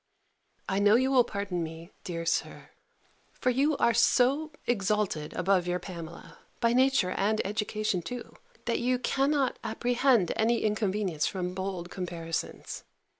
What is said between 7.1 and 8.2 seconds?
and education